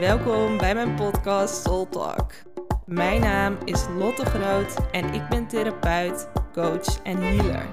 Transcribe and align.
Welkom 0.00 0.58
bij 0.58 0.74
mijn 0.74 0.94
podcast 0.94 1.62
Soul 1.62 1.88
Talk. 1.88 2.32
Mijn 2.84 3.20
naam 3.20 3.56
is 3.64 3.84
Lotte 3.98 4.24
Groot 4.24 4.76
en 4.92 5.14
ik 5.14 5.28
ben 5.28 5.46
therapeut, 5.46 6.28
coach 6.52 7.02
en 7.02 7.16
healer. 7.22 7.66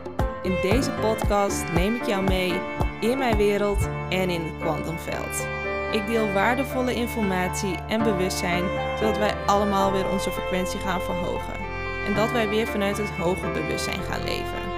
In 0.43 0.57
deze 0.61 0.91
podcast 0.91 1.63
neem 1.73 1.95
ik 1.95 2.05
jou 2.05 2.23
mee 2.23 2.53
in 3.01 3.17
mijn 3.17 3.37
wereld 3.37 3.87
en 4.09 4.29
in 4.29 4.41
het 4.41 4.57
kwantumveld. 4.59 5.47
Ik 5.91 6.07
deel 6.07 6.31
waardevolle 6.31 6.93
informatie 6.93 7.75
en 7.87 8.03
bewustzijn, 8.03 8.63
zodat 8.99 9.17
wij 9.17 9.35
allemaal 9.45 9.91
weer 9.91 10.09
onze 10.09 10.31
frequentie 10.31 10.79
gaan 10.79 11.01
verhogen. 11.01 11.59
En 12.05 12.13
dat 12.15 12.31
wij 12.31 12.49
weer 12.49 12.67
vanuit 12.67 12.97
het 12.97 13.09
hoger 13.09 13.51
bewustzijn 13.51 14.01
gaan 14.01 14.23
leven. 14.23 14.71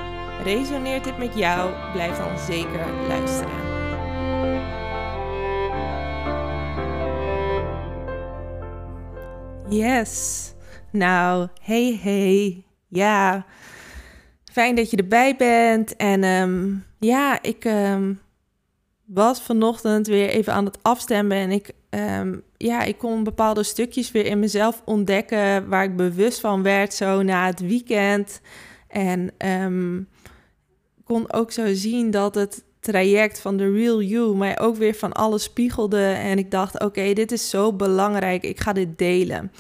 Resoneert 0.44 1.04
dit 1.04 1.18
met 1.18 1.38
jou? 1.38 1.72
Blijf 1.94 2.18
dan 2.18 2.40
zeker 2.40 2.86
luisteren. 3.08 3.65
Yes. 9.70 10.54
Nou, 10.92 11.48
hey 11.62 12.00
hey. 12.02 12.64
Ja. 12.88 13.46
Fijn 14.52 14.76
dat 14.76 14.90
je 14.92 14.98
erbij 14.98 15.36
bent. 15.36 15.96
En 15.96 16.24
ehm, 16.24 16.74
ja, 17.00 17.42
ik 17.42 17.66
ehm, 17.66 18.14
was 19.06 19.42
vanochtend 19.42 20.08
weer 20.08 20.30
even 20.30 20.54
aan 20.54 20.66
het 20.66 20.78
afstemmen. 20.82 21.38
En 21.38 21.52
ik, 21.52 21.72
um, 21.90 22.44
ja, 22.58 22.84
ik 22.84 22.98
kon 22.98 23.24
bepaalde 23.24 23.64
stukjes 23.64 24.12
weer 24.12 24.26
in 24.26 24.40
mezelf 24.40 24.82
ontdekken. 24.86 25.70
Waar 25.70 25.84
ik 25.84 25.96
bewust 25.96 26.40
van 26.40 26.64
werd 26.64 26.94
zo 26.94 27.22
na 27.22 27.46
het 27.46 27.60
weekend. 27.60 28.42
En 28.88 29.34
kon 31.04 31.34
ook 31.34 31.52
zo 31.52 31.74
zien 31.74 32.12
dat 32.12 32.36
het 32.36 32.64
traject 32.86 33.40
van 33.40 33.58
de 33.58 33.72
Real 33.72 34.02
You 34.02 34.36
mij 34.36 34.60
ook 34.60 34.76
weer 34.76 34.94
van 34.94 35.14
alles 35.14 35.44
spiegelde. 35.44 36.04
En 36.04 36.38
ik 36.38 36.52
dacht, 36.52 36.80
oké, 36.80 37.14
dit 37.14 37.32
is 37.32 37.50
zo 37.50 37.74
belangrijk. 37.74 38.44
Ik 38.44 38.60
ga 38.60 38.74
dit 38.74 38.98
delen. 38.98 39.52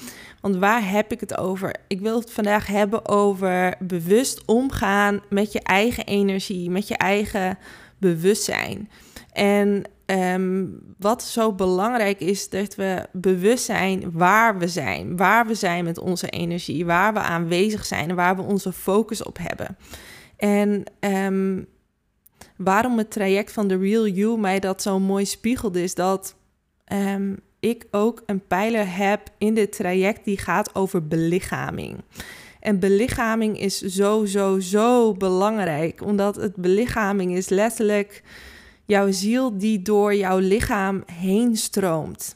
Want 0.42 0.56
waar 0.56 0.90
heb 0.90 1.12
ik 1.12 1.20
het 1.20 1.38
over? 1.38 1.76
Ik 1.88 2.00
wil 2.02 2.20
het 2.20 2.32
vandaag 2.32 2.68
hebben 2.68 3.08
over 3.08 3.76
bewust 3.80 4.46
omgaan 4.46 5.22
met 5.30 5.52
je 5.52 5.60
eigen 5.60 6.06
energie, 6.06 6.70
met 6.70 6.88
je 6.88 6.98
eigen 6.98 7.58
bewustzijn. 7.98 8.90
En 9.34 9.84
ehm, 10.06 10.66
wat 10.98 11.24
zo 11.24 11.54
belangrijk 11.54 12.20
is, 12.20 12.50
dat 12.50 12.76
we 12.76 13.08
bewust 13.12 13.66
zijn 13.66 14.12
waar 14.12 14.58
we 14.58 14.68
zijn, 14.68 15.18
waar 15.18 15.48
we 15.48 15.54
zijn 15.54 15.84
met 15.84 16.00
onze 16.00 16.30
energie, 16.30 16.86
waar 16.86 17.14
we 17.14 17.20
aanwezig 17.20 17.86
zijn 17.86 18.10
en 18.10 18.16
waar 18.16 18.36
we 18.36 18.42
onze 18.42 18.72
focus 18.72 19.24
op 19.24 19.38
hebben. 19.42 19.78
En 20.38 20.84
ehm, 21.00 21.62
waarom 22.56 22.98
het 22.98 23.12
traject 23.12 23.52
van 23.52 23.68
The 23.68 23.78
Real 23.78 24.08
You 24.08 24.40
mij 24.40 24.60
dat 24.60 24.82
zo 24.82 25.00
mooi 25.00 25.26
spiegelt, 25.26 25.76
is 25.76 25.96
dat 25.96 26.36
ehm, 26.86 27.34
ik 27.60 27.88
ook 27.92 28.24
een 28.26 28.48
pijler 28.48 28.96
heb 28.98 29.22
in 29.38 29.54
dit 29.54 29.72
traject 29.76 30.26
die 30.26 30.38
gaat 30.38 30.76
over 30.76 31.08
belichaming. 31.08 32.04
En 32.60 32.80
belichaming 32.80 33.60
is 33.60 33.82
zo, 33.82 34.26
zo, 34.26 34.60
zo 34.60 35.14
belangrijk, 35.14 36.02
omdat 36.02 36.36
het 36.36 36.56
belichaming 36.56 37.36
is 37.36 37.50
letterlijk 37.50 38.24
jouw 38.86 39.12
ziel 39.12 39.58
die 39.58 39.82
door 39.82 40.16
jouw 40.16 40.38
lichaam 40.38 41.04
heen 41.12 41.58
stroomt. 41.58 42.36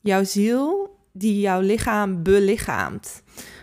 Jouw 0.00 0.24
ziel 0.24 0.96
die 1.12 1.40
jouw 1.40 1.60
lichaam 1.60 2.22
belichaamt. 2.22 3.22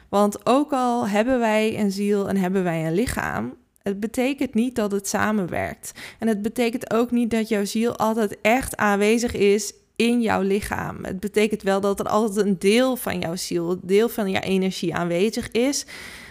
Want 0.10 0.46
ook 0.46 0.72
al 0.72 1.08
hebben 1.08 1.40
wij 1.40 1.80
een 1.80 1.92
ziel 1.92 2.30
en 2.30 2.38
hebben 2.38 2.64
wij 2.64 2.86
een 2.88 2.94
lichaam, 2.94 3.54
het 3.84 4.00
betekent 4.00 4.54
niet 4.54 4.76
dat 4.76 4.92
het 4.92 5.08
samenwerkt. 5.08 5.92
En 6.20 6.28
het 6.28 6.42
betekent 6.42 6.94
ook 6.94 7.12
niet 7.12 7.32
dat 7.32 7.48
jouw 7.48 7.66
ziel 7.66 7.98
altijd 7.98 8.38
echt 8.42 8.78
aanwezig 8.78 9.36
is 9.36 9.74
in 9.96 10.22
jouw 10.22 10.42
lichaam. 10.42 11.04
Het 11.04 11.20
betekent 11.20 11.62
wel 11.62 11.82
dat 11.82 12.00
er 12.00 12.08
altijd 12.08 12.46
een 12.46 12.60
deel 12.60 12.96
van 12.96 13.20
jouw 13.20 13.36
ziel, 13.36 13.72
een 13.72 13.80
deel 13.82 14.10
van 14.10 14.30
jouw 14.30 14.42
energie 14.42 14.96
aanwezig 14.96 15.52
is. 15.52 15.86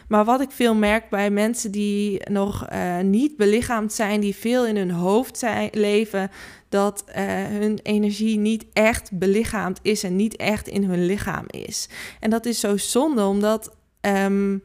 Maar 0.08 0.24
wat 0.24 0.40
ik 0.40 0.50
veel 0.50 0.74
merk 0.74 1.10
bij 1.10 1.30
mensen 1.30 1.70
die 1.70 2.30
nog 2.30 2.72
uh, 2.72 2.98
niet 2.98 3.36
belichaamd 3.36 3.92
zijn, 3.92 4.20
die 4.20 4.34
veel 4.34 4.66
in 4.66 4.76
hun 4.76 4.90
hoofd 4.90 5.38
zijn, 5.38 5.68
leven, 5.72 6.30
dat 6.68 7.04
uh, 7.08 7.14
hun 7.46 7.78
energie 7.82 8.38
niet 8.38 8.64
echt 8.72 9.10
belichaamd 9.12 9.78
is 9.82 10.02
en 10.02 10.16
niet 10.16 10.36
echt 10.36 10.68
in 10.68 10.84
hun 10.84 11.06
lichaam 11.06 11.44
is. 11.46 11.88
En 12.20 12.30
dat 12.30 12.46
is 12.46 12.60
zo 12.60 12.76
zonde, 12.76 13.24
omdat 13.24 13.76
um, 14.00 14.62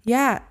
ja, 0.00 0.47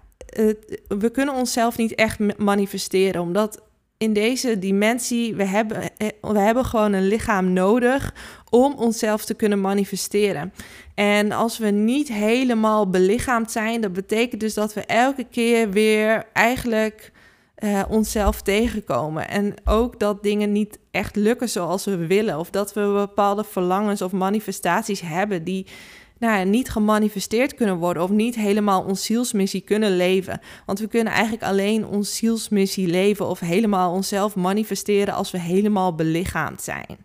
we 0.88 1.10
kunnen 1.12 1.36
onszelf 1.36 1.78
niet 1.78 1.96
echt 1.96 2.38
manifesteren, 2.38 3.22
omdat 3.22 3.62
in 3.98 4.14
deze 4.14 4.60
dimensie, 4.60 5.36
we 5.36 5.44
hebben, 5.44 5.98
eh, 5.98 6.08
we 6.22 6.40
hebben 6.40 6.66
gewoon 6.66 6.94
een 6.94 7.08
lichaam 7.08 7.54
nodig 7.54 8.14
om 8.50 8.74
onszelf 8.74 9.26
te 9.26 9.34
kunnen 9.34 9.62
manifesteren. 9.62 10.54
En 10.96 11.32
als 11.32 11.58
we 11.58 11.70
niet 11.70 12.08
helemaal 12.08 12.90
belichaamd 12.90 13.52
zijn, 13.52 13.82
dat 13.82 13.94
betekent 13.94 14.42
dus 14.42 14.54
dat 14.54 14.74
we 14.74 14.82
elke 14.82 15.24
keer 15.32 15.70
weer 15.70 16.24
eigenlijk 16.34 17.12
uh, 17.60 17.84
onszelf 17.90 18.42
tegenkomen. 18.42 19.30
En 19.30 19.54
ook 19.66 20.00
dat 20.00 20.24
dingen 20.24 20.52
niet 20.52 20.80
echt 20.92 21.16
lukken 21.16 21.50
zoals 21.50 21.86
we 21.86 22.08
willen. 22.08 22.40
Of 22.40 22.50
dat 22.50 22.74
we 22.74 22.82
bepaalde 22.82 23.44
verlangens 23.44 24.02
of 24.02 24.12
manifestaties 24.12 25.02
hebben 25.02 25.44
die 25.44 25.66
nou 26.20 26.46
niet 26.46 26.70
gemanifesteerd 26.70 27.56
kunnen 27.56 27.78
worden 27.78 28.04
of 28.04 28.10
niet 28.10 28.36
helemaal 28.36 28.84
ons 28.84 29.06
zielsmissie 29.06 29.62
kunnen 29.62 29.96
leven. 29.96 30.40
Want 30.66 30.80
we 30.80 30.88
kunnen 30.88 31.14
eigenlijk 31.14 31.44
alleen 31.44 31.86
ons 31.86 32.16
zielsmissie 32.16 32.88
leven 32.88 33.28
of 33.28 33.40
helemaal 33.40 33.94
onszelf 33.94 34.36
manifesteren 34.36 35.14
als 35.14 35.32
we 35.32 35.40
helemaal 35.40 35.96
belichaamd 35.96 36.62
zijn. 36.62 36.98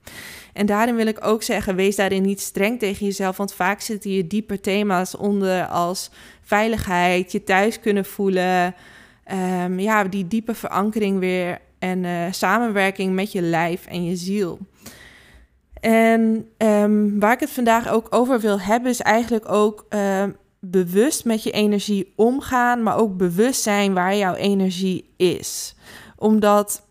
En 0.52 0.66
daarin 0.66 0.96
wil 0.96 1.06
ik 1.06 1.26
ook 1.26 1.42
zeggen, 1.42 1.74
wees 1.74 1.96
daarin 1.96 2.22
niet 2.22 2.40
streng 2.40 2.78
tegen 2.78 3.06
jezelf, 3.06 3.36
want 3.36 3.54
vaak 3.54 3.80
zitten 3.80 4.10
hier 4.10 4.28
dieper 4.28 4.60
thema's 4.60 5.16
onder 5.16 5.66
als 5.66 6.10
veiligheid, 6.42 7.32
je 7.32 7.44
thuis 7.44 7.80
kunnen 7.80 8.04
voelen, 8.04 8.74
um, 9.64 9.78
ja, 9.78 10.04
die 10.04 10.28
diepe 10.28 10.54
verankering 10.54 11.18
weer 11.18 11.58
en 11.78 12.04
uh, 12.04 12.26
samenwerking 12.30 13.14
met 13.14 13.32
je 13.32 13.42
lijf 13.42 13.86
en 13.86 14.04
je 14.04 14.16
ziel. 14.16 14.58
En 15.82 16.48
um, 16.59 17.20
waar 17.20 17.32
ik 17.32 17.41
het 17.41 17.50
vandaag 17.50 17.88
ook 17.88 18.06
over 18.10 18.41
wil 18.41 18.60
hebben, 18.60 18.91
is 18.91 19.00
eigenlijk 19.00 19.53
ook 19.53 19.87
uh, 19.91 20.25
bewust 20.60 21.25
met 21.25 21.43
je 21.43 21.50
energie 21.50 22.12
omgaan, 22.16 22.82
maar 22.82 22.97
ook 22.97 23.16
bewust 23.16 23.62
zijn 23.62 23.94
waar 23.94 24.16
jouw 24.16 24.34
energie 24.34 25.15
is. 25.16 25.75
Omdat 26.16 26.82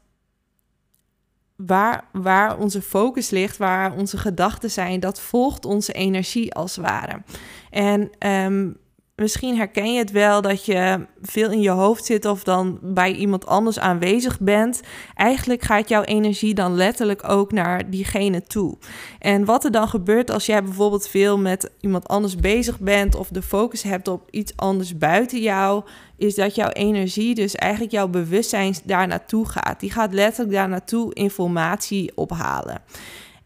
waar, 1.55 2.03
waar 2.11 2.57
onze 2.57 2.81
focus 2.81 3.29
ligt, 3.29 3.57
waar 3.57 3.93
onze 3.93 4.17
gedachten 4.17 4.71
zijn, 4.71 4.99
dat 4.99 5.19
volgt 5.19 5.65
onze 5.65 5.93
energie 5.93 6.53
als 6.53 6.75
ware. 6.77 7.21
En 7.69 8.09
um, 8.27 8.77
Misschien 9.21 9.57
herken 9.57 9.93
je 9.93 9.99
het 9.99 10.11
wel 10.11 10.41
dat 10.41 10.65
je 10.65 11.05
veel 11.21 11.51
in 11.51 11.61
je 11.61 11.69
hoofd 11.69 12.05
zit 12.05 12.25
of 12.25 12.43
dan 12.43 12.79
bij 12.81 13.13
iemand 13.13 13.45
anders 13.45 13.79
aanwezig 13.79 14.39
bent. 14.39 14.81
Eigenlijk 15.15 15.61
gaat 15.61 15.89
jouw 15.89 16.03
energie 16.03 16.53
dan 16.53 16.75
letterlijk 16.75 17.29
ook 17.29 17.51
naar 17.51 17.89
diegene 17.89 18.41
toe. 18.41 18.77
En 19.19 19.45
wat 19.45 19.63
er 19.63 19.71
dan 19.71 19.87
gebeurt 19.87 20.31
als 20.31 20.45
jij 20.45 20.63
bijvoorbeeld 20.63 21.07
veel 21.07 21.37
met 21.37 21.71
iemand 21.79 22.07
anders 22.07 22.35
bezig 22.35 22.79
bent 22.79 23.15
of 23.15 23.27
de 23.27 23.41
focus 23.41 23.83
hebt 23.83 24.07
op 24.07 24.27
iets 24.29 24.53
anders 24.55 24.97
buiten 24.97 25.41
jou, 25.41 25.83
is 26.17 26.35
dat 26.35 26.55
jouw 26.55 26.69
energie, 26.69 27.35
dus 27.35 27.55
eigenlijk 27.55 27.91
jouw 27.91 28.07
bewustzijn 28.07 28.75
daar 28.83 29.07
naartoe 29.07 29.47
gaat. 29.47 29.79
Die 29.79 29.91
gaat 29.91 30.13
letterlijk 30.13 30.55
daar 30.55 30.69
naartoe 30.69 31.13
informatie 31.13 32.11
ophalen. 32.15 32.81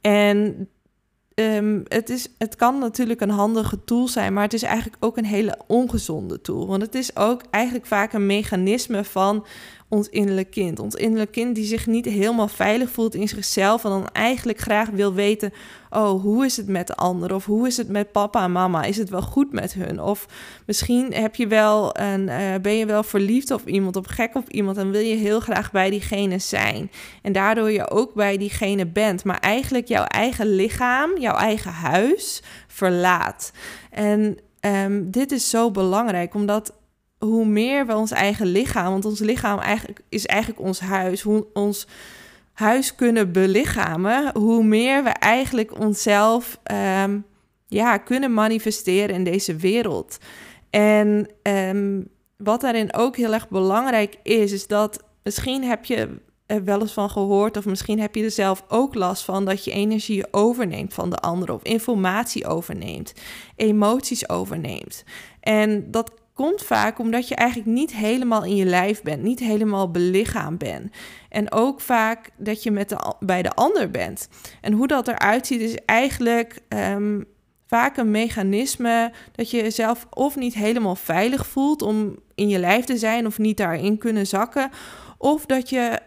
En 0.02 0.70
Um, 1.36 1.84
het, 1.88 2.10
is, 2.10 2.28
het 2.38 2.56
kan 2.56 2.80
natuurlijk 2.80 3.22
een 3.22 3.30
handige 3.30 3.84
tool 3.84 4.08
zijn, 4.08 4.34
maar 4.34 4.44
het 4.44 4.54
is 4.54 4.64
eigenlijk 4.64 5.04
ook 5.04 5.18
een 5.18 5.26
hele 5.26 5.58
ongezonde 5.68 6.42
tool. 6.42 6.68
Want 6.68 6.82
het 6.82 6.96
is 6.96 7.16
ook 7.16 7.42
eigenlijk 7.50 7.86
vaak 7.86 8.14
een 8.14 8.26
mechanisme 8.26 9.04
van 9.04 9.46
ons 9.88 10.10
innerlijk 10.10 10.52
kind. 10.52 10.80
Ons 10.80 10.96
innerlijk 10.96 11.32
kind 11.32 11.56
die 11.56 11.66
zich 11.66 11.88
niet 11.88 12.06
helemaal 12.06 12.48
veilig 12.48 12.90
voelt 12.90 13.16
in 13.16 13.28
zichzelf 13.28 13.84
en 13.84 13.90
dan 13.90 14.08
eigenlijk 14.08 14.60
graag 14.60 14.90
wil 14.90 15.14
weten: 15.14 15.54
oh, 15.90 16.22
hoe 16.22 16.46
is 16.46 16.58
het 16.58 16.68
met 16.68 16.88
de 16.88 16.96
ander? 16.96 17.36
Of 17.36 17.46
hoe 17.46 17.68
is 17.68 17.78
het 17.78 17.90
met 17.90 18.12
papa 18.12 18.44
en 18.44 18.52
mama? 18.52 18.84
Is 18.84 18.98
het 18.98 19.10
wel 19.10 19.22
goed 19.22 19.52
met 19.52 19.74
hun? 19.74 20.02
Of 20.02 20.28
misschien 20.66 21.14
heb 21.14 21.36
je 21.36 21.48
wel 21.48 22.00
een, 22.00 22.28
uh, 22.28 22.56
ben 22.62 22.78
je 22.78 22.86
wel 22.86 23.04
verliefd 23.04 23.52
op 23.52 23.68
iemand, 23.68 23.96
of 23.96 24.06
gek 24.06 24.36
op 24.36 24.50
iemand 24.50 24.78
en 24.78 24.92
wil 24.92 25.02
je 25.02 25.16
heel 25.16 25.40
graag 25.40 25.72
bij 25.72 25.90
diegene 25.90 26.40
zijn. 26.40 26.92
En 27.22 27.34
daardoor 27.34 27.72
je 27.72 27.90
ook 27.90 28.14
bij 28.14 28.38
diegene 28.38 28.86
bent, 28.86 29.24
maar 29.24 29.40
eigenlijk 29.40 29.88
jouw 29.88 30.04
eigen 30.04 30.56
lichaam, 30.56 31.20
jouw 31.20 31.36
eigen 31.36 31.72
huis 31.72 32.44
verlaat. 32.68 33.52
En 33.92 34.38
um, 34.62 35.12
dit 35.12 35.32
is 35.32 35.50
zo 35.50 35.72
belangrijk, 35.72 36.34
omdat 36.34 36.74
hoe 37.20 37.46
meer 37.46 37.86
we 37.86 37.96
ons 37.96 38.12
eigen 38.12 38.48
lichaam, 38.48 38.92
want 38.92 39.06
ons 39.06 39.20
lichaam 39.20 39.60
eigenlijk, 39.60 40.02
is 40.10 40.26
eigenlijk 40.26 40.62
ons 40.62 40.80
huis, 40.80 41.22
hoe 41.22 41.48
ons 41.54 41.88
huis 42.54 42.96
kunnen 42.96 43.32
belichamen, 43.32 44.32
hoe 44.38 44.64
meer 44.64 45.04
we 45.04 45.10
eigenlijk 45.10 45.80
onszelf 45.80 46.60
um, 47.04 47.26
ja, 47.68 47.98
kunnen 47.98 48.34
manifesteren 48.34 49.16
in 49.16 49.24
deze 49.24 49.56
wereld. 49.56 50.18
En 50.70 51.30
um, 51.42 52.08
wat 52.38 52.62
daarin 52.62 52.94
ook 52.94 53.16
heel 53.16 53.34
erg 53.34 53.50
belangrijk 53.50 54.16
is, 54.24 54.52
is 54.52 54.68
dat 54.68 55.04
misschien 55.24 55.64
heb 55.64 55.86
je 55.86 56.10
er 56.46 56.64
wel 56.64 56.82
eens 56.82 56.94
van 56.94 57.10
gehoord, 57.10 57.58
of 57.58 57.66
misschien 57.66 58.00
heb 58.00 58.16
je 58.16 58.24
er 58.24 58.32
zelf 58.32 58.64
ook 58.68 58.94
last 58.96 59.24
van, 59.24 59.46
dat 59.46 59.64
je 59.64 59.72
energie 59.72 60.34
overneemt 60.34 60.94
van 60.94 61.10
de 61.10 61.18
ander, 61.18 61.54
of 61.54 61.64
informatie 61.64 62.48
overneemt, 62.48 63.14
emoties 63.56 64.30
overneemt. 64.30 65.04
En 65.40 65.92
dat 65.92 66.12
komt 66.36 66.64
vaak 66.64 67.00
omdat 67.00 67.28
je 67.28 67.36
eigenlijk 67.36 67.70
niet 67.70 67.94
helemaal 67.94 68.44
in 68.44 68.56
je 68.56 68.66
lijf 68.66 69.02
bent, 69.02 69.24
niet 69.24 69.40
helemaal 69.40 69.92
belichaamd 69.92 70.58
bent. 70.58 70.92
En 71.30 71.52
ook 71.52 71.82
vaak 71.82 72.30
dat 72.38 72.64
je 72.64 72.72
met 72.72 72.90
de, 72.90 73.14
bij 73.20 73.42
de 73.42 73.52
ander 73.52 73.92
bent. 73.92 74.30
En 74.62 74.74
hoe 74.74 74.88
dat 74.88 75.08
eruit 75.08 75.48
ziet, 75.48 75.62
is 75.62 75.78
eigenlijk 75.86 76.60
ehm, 76.68 77.22
vaak 77.68 77.98
een 77.98 78.12
mechanisme 78.12 79.12
dat 79.32 79.50
je 79.50 79.58
jezelf 79.58 80.08
of 80.10 80.36
niet 80.36 80.54
helemaal 80.54 80.96
veilig 80.96 81.48
voelt 81.48 81.82
om 81.82 82.16
in 82.36 82.50
je 82.50 82.60
lijf 82.60 82.86
te 82.86 82.98
zijn 82.98 83.26
of 83.26 83.38
niet 83.38 83.58
daarin 83.58 83.98
kunnen 83.98 84.28
zakken. 84.28 84.70
Of 85.18 85.46
dat 85.46 85.70
je 85.70 86.00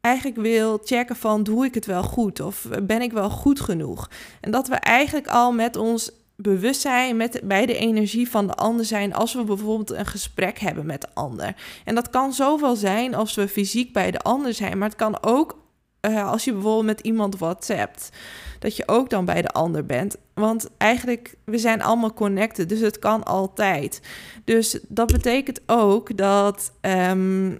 eigenlijk 0.00 0.40
wil 0.40 0.80
checken 0.84 1.16
van 1.16 1.42
doe 1.42 1.64
ik 1.64 1.74
het 1.74 1.86
wel 1.86 2.02
goed 2.02 2.40
of 2.40 2.66
ben 2.82 3.02
ik 3.02 3.12
wel 3.12 3.30
goed 3.30 3.60
genoeg. 3.60 4.10
En 4.40 4.50
dat 4.50 4.68
we 4.68 4.74
eigenlijk 4.74 5.28
al 5.28 5.52
met 5.52 5.76
ons 5.76 6.10
bewustzijn 6.42 7.16
met, 7.16 7.40
bij 7.44 7.66
de 7.66 7.76
energie 7.76 8.30
van 8.30 8.46
de 8.46 8.54
ander 8.54 8.84
zijn 8.84 9.14
als 9.14 9.34
we 9.34 9.44
bijvoorbeeld 9.44 9.90
een 9.90 10.06
gesprek 10.06 10.58
hebben 10.58 10.86
met 10.86 11.00
de 11.00 11.08
ander. 11.14 11.54
En 11.84 11.94
dat 11.94 12.10
kan 12.10 12.32
zoveel 12.32 12.76
zijn 12.76 13.14
als 13.14 13.34
we 13.34 13.48
fysiek 13.48 13.92
bij 13.92 14.10
de 14.10 14.18
ander 14.18 14.54
zijn, 14.54 14.78
maar 14.78 14.88
het 14.88 14.98
kan 14.98 15.22
ook 15.22 15.58
uh, 16.00 16.30
als 16.30 16.44
je 16.44 16.52
bijvoorbeeld 16.52 16.84
met 16.86 17.00
iemand 17.00 17.38
WhatsAppt, 17.38 18.10
dat 18.58 18.76
je 18.76 18.88
ook 18.88 19.10
dan 19.10 19.24
bij 19.24 19.42
de 19.42 19.48
ander 19.48 19.86
bent. 19.86 20.16
Want 20.34 20.68
eigenlijk, 20.76 21.34
we 21.44 21.58
zijn 21.58 21.82
allemaal 21.82 22.14
connected, 22.14 22.68
dus 22.68 22.80
het 22.80 22.98
kan 22.98 23.24
altijd. 23.24 24.00
Dus 24.44 24.78
dat 24.88 25.12
betekent 25.12 25.60
ook 25.66 26.16
dat 26.16 26.72
um, 26.80 27.58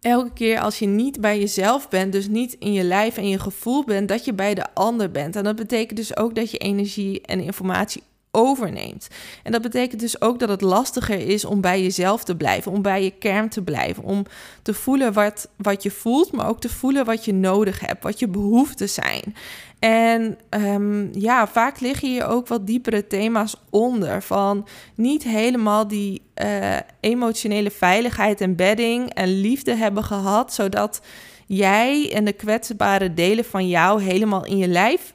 elke 0.00 0.32
keer 0.32 0.60
als 0.60 0.78
je 0.78 0.86
niet 0.86 1.20
bij 1.20 1.38
jezelf 1.38 1.88
bent, 1.88 2.12
dus 2.12 2.28
niet 2.28 2.56
in 2.58 2.72
je 2.72 2.84
lijf 2.84 3.16
en 3.16 3.28
je 3.28 3.38
gevoel 3.38 3.84
bent, 3.84 4.08
dat 4.08 4.24
je 4.24 4.32
bij 4.32 4.54
de 4.54 4.74
ander 4.74 5.10
bent. 5.10 5.36
En 5.36 5.44
dat 5.44 5.56
betekent 5.56 5.96
dus 5.96 6.16
ook 6.16 6.34
dat 6.34 6.50
je 6.50 6.58
energie 6.58 7.20
en 7.20 7.40
informatie 7.40 8.02
overneemt. 8.34 9.08
En 9.42 9.52
dat 9.52 9.62
betekent 9.62 10.00
dus 10.00 10.20
ook 10.20 10.38
dat 10.38 10.48
het 10.48 10.60
lastiger 10.60 11.28
is 11.28 11.44
om 11.44 11.60
bij 11.60 11.82
jezelf 11.82 12.24
te 12.24 12.36
blijven, 12.36 12.72
om 12.72 12.82
bij 12.82 13.04
je 13.04 13.10
kern 13.10 13.48
te 13.48 13.62
blijven, 13.62 14.02
om 14.02 14.24
te 14.62 14.74
voelen 14.74 15.12
wat, 15.12 15.48
wat 15.56 15.82
je 15.82 15.90
voelt, 15.90 16.32
maar 16.32 16.48
ook 16.48 16.60
te 16.60 16.68
voelen 16.68 17.04
wat 17.04 17.24
je 17.24 17.34
nodig 17.34 17.80
hebt, 17.80 18.02
wat 18.02 18.18
je 18.18 18.28
behoeften 18.28 18.88
zijn. 18.88 19.34
En 19.78 20.38
um, 20.50 21.10
ja, 21.12 21.46
vaak 21.46 21.80
liggen 21.80 22.08
hier 22.08 22.26
ook 22.26 22.48
wat 22.48 22.66
diepere 22.66 23.06
thema's 23.06 23.56
onder. 23.70 24.22
Van 24.22 24.66
niet 24.94 25.22
helemaal 25.22 25.88
die 25.88 26.22
uh, 26.42 26.76
emotionele 27.00 27.70
veiligheid 27.70 28.40
en 28.40 28.56
bedding 28.56 29.10
en 29.10 29.40
liefde 29.40 29.74
hebben 29.74 30.04
gehad, 30.04 30.54
zodat 30.54 31.00
jij 31.46 32.12
en 32.12 32.24
de 32.24 32.32
kwetsbare 32.32 33.14
delen 33.14 33.44
van 33.44 33.68
jou 33.68 34.02
helemaal 34.02 34.44
in 34.44 34.56
je 34.56 34.68
lijf 34.68 35.12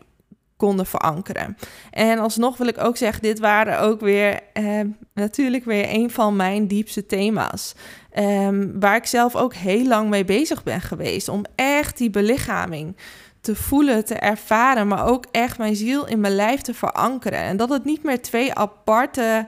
konden 0.60 0.86
verankeren. 0.86 1.58
En 1.92 2.20
alsnog 2.20 2.58
wil 2.58 2.68
ik 2.68 2.84
ook 2.84 2.98
zeggen, 2.98 3.22
dit 3.22 3.40
waren 3.40 3.80
ook 3.80 4.00
weer 4.00 4.40
uh, 4.54 4.80
natuurlijk 5.14 5.66
weer 5.66 5.86
een 5.90 6.12
van 6.12 6.36
mijn 6.36 6.68
diepste 6.68 7.06
thema's. 7.06 7.76
Um, 8.18 8.80
waar 8.80 8.96
ik 8.96 9.06
zelf 9.06 9.36
ook 9.36 9.54
heel 9.54 9.88
lang 9.88 10.10
mee 10.10 10.26
bezig 10.26 10.64
ben 10.64 10.82
geweest. 10.82 11.28
Om 11.28 11.46
echt 11.56 11.98
die 11.98 12.10
belichaming 12.10 12.98
te 13.42 13.56
voelen, 13.56 14.06
te 14.06 14.16
ervaren, 14.16 14.88
maar 14.88 15.08
ook 15.08 15.26
echt 15.32 15.58
mijn 15.58 15.76
ziel 15.76 16.08
in 16.08 16.20
mijn 16.20 16.36
lijf 16.36 16.62
te 16.62 16.74
verankeren. 16.74 17.40
En 17.40 17.58
dat 17.58 17.70
het 17.70 17.86
niet 17.86 18.04
meer 18.04 18.22
twee 18.22 18.54
aparte 18.54 19.48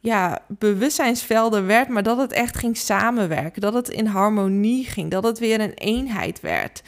ja, 0.00 0.38
bewustzijnsvelden 0.46 1.66
werd, 1.66 1.88
maar 1.88 2.02
dat 2.02 2.18
het 2.18 2.32
echt 2.32 2.56
ging 2.56 2.76
samenwerken. 2.76 3.60
Dat 3.60 3.74
het 3.74 3.88
in 3.88 4.06
harmonie 4.06 4.84
ging, 4.84 5.10
dat 5.10 5.24
het 5.24 5.38
weer 5.38 5.60
een 5.60 5.74
eenheid 5.74 6.40
werd. 6.40 6.82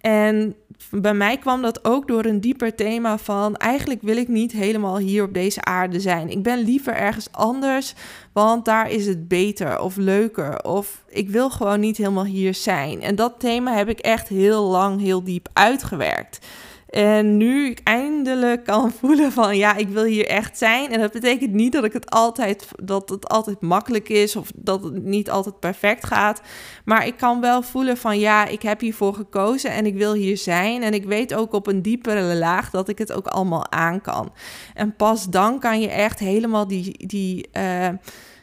En 0.00 0.54
bij 0.90 1.14
mij 1.14 1.38
kwam 1.38 1.62
dat 1.62 1.84
ook 1.84 2.08
door 2.08 2.24
een 2.24 2.40
dieper 2.40 2.74
thema 2.74 3.18
van 3.18 3.56
eigenlijk 3.56 4.02
wil 4.02 4.16
ik 4.16 4.28
niet 4.28 4.52
helemaal 4.52 4.98
hier 4.98 5.24
op 5.24 5.34
deze 5.34 5.64
aarde 5.64 6.00
zijn. 6.00 6.30
Ik 6.30 6.42
ben 6.42 6.58
liever 6.58 6.94
ergens 6.94 7.28
anders, 7.30 7.94
want 8.32 8.64
daar 8.64 8.90
is 8.90 9.06
het 9.06 9.28
beter 9.28 9.80
of 9.80 9.96
leuker. 9.96 10.64
Of 10.64 11.04
ik 11.08 11.28
wil 11.28 11.50
gewoon 11.50 11.80
niet 11.80 11.96
helemaal 11.96 12.24
hier 12.24 12.54
zijn. 12.54 13.02
En 13.02 13.14
dat 13.14 13.34
thema 13.38 13.74
heb 13.76 13.88
ik 13.88 13.98
echt 13.98 14.28
heel 14.28 14.64
lang, 14.64 15.00
heel 15.00 15.24
diep 15.24 15.48
uitgewerkt. 15.52 16.46
En 16.94 17.36
nu 17.36 17.66
ik 17.66 17.80
eindelijk 17.84 18.64
kan 18.64 18.92
voelen 19.00 19.32
van 19.32 19.56
ja, 19.56 19.76
ik 19.76 19.88
wil 19.88 20.04
hier 20.04 20.26
echt 20.26 20.58
zijn. 20.58 20.92
En 20.92 21.00
dat 21.00 21.12
betekent 21.12 21.52
niet 21.52 21.72
dat 21.72 21.84
ik 21.84 21.92
het 21.92 22.10
altijd, 22.10 22.68
dat 22.82 23.08
het 23.08 23.28
altijd 23.28 23.60
makkelijk 23.60 24.08
is 24.08 24.36
of 24.36 24.52
dat 24.54 24.84
het 24.84 25.04
niet 25.04 25.30
altijd 25.30 25.60
perfect 25.60 26.06
gaat. 26.06 26.40
Maar 26.84 27.06
ik 27.06 27.16
kan 27.16 27.40
wel 27.40 27.62
voelen 27.62 27.96
van 27.96 28.18
ja, 28.18 28.46
ik 28.46 28.62
heb 28.62 28.80
hiervoor 28.80 29.14
gekozen 29.14 29.70
en 29.70 29.86
ik 29.86 29.94
wil 29.94 30.12
hier 30.12 30.36
zijn. 30.36 30.82
En 30.82 30.94
ik 30.94 31.04
weet 31.04 31.34
ook 31.34 31.52
op 31.52 31.66
een 31.66 31.82
diepere 31.82 32.34
laag 32.34 32.70
dat 32.70 32.88
ik 32.88 32.98
het 32.98 33.12
ook 33.12 33.26
allemaal 33.26 33.72
aan 33.72 34.00
kan. 34.00 34.32
En 34.74 34.96
pas 34.96 35.24
dan 35.30 35.60
kan 35.60 35.80
je 35.80 35.88
echt 35.88 36.18
helemaal 36.18 36.66
die, 36.66 37.06
die 37.06 37.48
uh, 37.52 37.88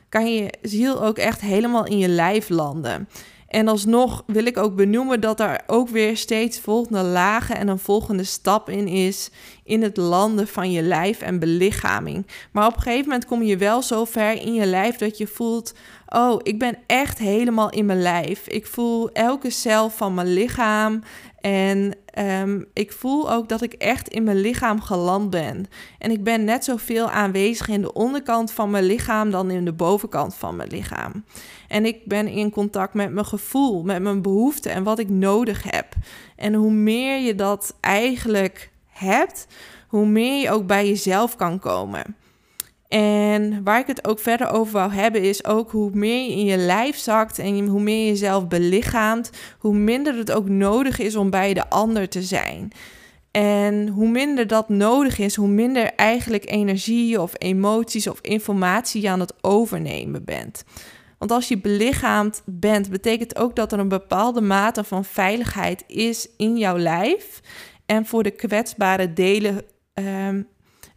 kan 0.09 0.33
je 0.33 0.53
ziel 0.62 1.03
ook 1.03 1.18
echt 1.18 1.42
helemaal 1.42 1.86
in 1.86 1.98
je 1.98 2.07
lijf 2.09 2.50
landen. 2.50 3.07
En 3.51 3.68
alsnog 3.68 4.24
wil 4.25 4.45
ik 4.45 4.57
ook 4.57 4.75
benoemen 4.75 5.21
dat 5.21 5.39
er 5.39 5.62
ook 5.68 5.89
weer 5.89 6.18
steeds 6.18 6.59
volgende 6.59 7.01
lagen 7.01 7.57
en 7.57 7.68
een 7.68 7.80
volgende 7.80 8.24
stap 8.24 8.69
in 8.69 8.88
is 8.88 9.30
in 9.63 9.81
het 9.81 9.98
landen 9.98 10.48
van 10.48 10.71
je 10.71 10.81
lijf 10.81 11.21
en 11.21 11.39
belichaming. 11.39 12.27
Maar 12.51 12.68
op 12.68 12.75
een 12.75 12.81
gegeven 12.81 13.06
moment 13.06 13.25
kom 13.25 13.44
je 13.44 13.57
wel 13.57 13.81
zo 13.81 14.06
ver 14.06 14.31
in 14.42 14.53
je 14.53 14.65
lijf 14.65 14.98
dat 14.98 15.18
je 15.18 15.27
voelt: 15.27 15.74
oh, 16.07 16.39
ik 16.44 16.59
ben 16.59 16.77
echt 16.88 17.18
helemaal 17.18 17.69
in 17.69 17.86
mijn 17.86 18.01
lijf. 18.01 18.48
Ik 18.48 18.65
voel 18.65 19.12
elke 19.12 19.50
cel 19.50 19.89
van 19.89 20.13
mijn 20.13 20.33
lichaam 20.33 21.03
en 21.42 21.95
um, 22.19 22.65
ik 22.74 22.92
voel 22.92 23.31
ook 23.31 23.50
dat 23.50 23.62
ik 23.62 23.74
echt 23.74 24.07
in 24.07 24.24
mijn 24.24 24.42
lichaam 24.42 24.81
geland 24.81 25.30
ben. 25.30 25.65
En 25.98 26.12
ik 26.12 26.24
ben 26.24 26.44
net 26.44 26.63
zoveel 26.63 27.09
aanwezig 27.09 27.68
in 27.68 27.81
de 27.81 27.94
onderkant 27.94 28.51
van 28.51 28.69
mijn 28.69 28.83
lichaam 28.83 29.31
dan 29.31 29.51
in 29.51 29.65
de 29.65 29.74
bovenkant 29.74 30.36
van 30.36 30.56
mijn 30.56 30.69
lichaam. 30.69 31.24
En 31.71 31.85
ik 31.85 32.06
ben 32.06 32.27
in 32.27 32.50
contact 32.50 32.94
met 32.94 33.12
mijn 33.12 33.25
gevoel, 33.25 33.83
met 33.83 34.01
mijn 34.01 34.21
behoeften 34.21 34.71
en 34.71 34.83
wat 34.83 35.00
ik 35.00 35.09
nodig 35.09 35.63
heb. 35.63 35.88
En 36.35 36.53
hoe 36.53 36.71
meer 36.71 37.19
je 37.19 37.35
dat 37.35 37.77
eigenlijk 37.79 38.71
hebt, 38.88 39.47
hoe 39.88 40.06
meer 40.06 40.41
je 40.41 40.51
ook 40.51 40.68
bij 40.68 40.88
jezelf 40.88 41.35
kan 41.35 41.59
komen. 41.59 42.15
En 42.88 43.63
waar 43.63 43.79
ik 43.79 43.88
het 43.88 44.07
ook 44.07 44.19
verder 44.19 44.50
over 44.50 44.73
wou 44.73 44.94
hebben, 44.94 45.21
is 45.21 45.45
ook 45.45 45.71
hoe 45.71 45.89
meer 45.94 46.23
je 46.23 46.31
in 46.31 46.45
je 46.45 46.57
lijf 46.57 46.97
zakt 46.97 47.39
en 47.39 47.68
hoe 47.68 47.81
meer 47.81 48.06
je 48.06 48.12
jezelf 48.12 48.47
belichaamt, 48.47 49.29
hoe 49.59 49.75
minder 49.75 50.15
het 50.15 50.31
ook 50.31 50.50
nodig 50.50 51.00
is 51.00 51.15
om 51.15 51.29
bij 51.29 51.53
de 51.53 51.69
ander 51.69 52.09
te 52.09 52.21
zijn. 52.21 52.72
En 53.31 53.88
hoe 53.88 54.10
minder 54.10 54.48
dat 54.48 54.69
nodig 54.69 55.19
is, 55.19 55.36
hoe 55.36 55.48
minder 55.48 55.91
eigenlijk 55.96 56.50
energie 56.50 57.22
of 57.22 57.34
emoties 57.38 58.07
of 58.07 58.19
informatie 58.22 59.01
je 59.01 59.10
aan 59.10 59.19
het 59.19 59.34
overnemen 59.41 60.24
bent. 60.24 60.63
Want 61.22 61.34
als 61.34 61.48
je 61.48 61.58
belichaamd 61.58 62.42
bent, 62.46 62.90
betekent 62.90 63.36
ook 63.36 63.56
dat 63.56 63.72
er 63.72 63.80
een 63.80 63.88
bepaalde 63.88 64.42
mate 64.42 64.84
van 64.84 65.06
veiligheid 65.06 65.84
is 65.88 66.30
in 66.38 66.58
jouw 66.58 66.78
lijf. 66.78 67.42
En 67.86 68.06
voor 68.06 68.24
de 68.24 68.32
kwetsbare 68.32 69.13
delen 69.13 69.62
um, 69.94 70.48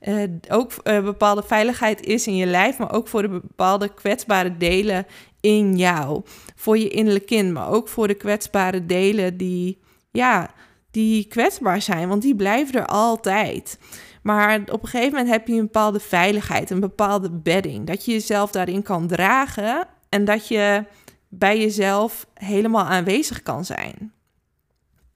uh, 0.01 0.23
ook 0.49 0.73
uh, 0.85 1.05
bepaalde 1.05 1.43
veiligheid 1.43 2.07
is 2.07 2.27
in 2.27 2.37
je 2.37 2.47
lijf, 2.47 2.79
maar 2.79 2.93
ook 2.93 3.09
voor 3.09 3.23
de 3.23 3.29
bepaalde 3.29 3.95
kwetsbare 3.95 4.57
delen 4.57 5.07
in 5.41 5.77
jou. 5.77 6.23
Voor 6.55 6.79
je 6.79 6.89
innerlijk 6.89 7.27
kind, 7.27 7.53
maar 7.53 7.71
ook 7.71 7.89
voor 7.89 8.09
de 8.09 8.15
kwetsbare 8.15 8.87
delen 8.87 9.37
die, 9.37 9.79
ja, 10.11 10.51
die 10.91 11.25
kwetsbaar 11.25 11.83
zijn, 11.83 12.09
want 12.09 12.23
die 12.23 12.37
blijven 12.37 12.75
er 12.75 12.87
altijd. 12.87 13.79
Maar 14.23 14.61
op 14.61 14.83
een 14.83 14.89
gegeven 14.89 15.13
moment 15.13 15.31
heb 15.31 15.47
je 15.47 15.55
een 15.55 15.61
bepaalde 15.61 16.01
veiligheid, 16.01 16.71
een 16.71 16.81
bepaalde 16.81 17.31
bedding, 17.31 17.87
dat 17.87 18.05
je 18.05 18.13
jezelf 18.13 18.51
daarin 18.51 18.83
kan 18.83 19.07
dragen 19.07 19.89
en 20.15 20.25
dat 20.25 20.49
je 20.49 20.85
bij 21.29 21.59
jezelf 21.61 22.27
helemaal 22.35 22.85
aanwezig 22.85 23.43
kan 23.43 23.65
zijn. 23.65 24.13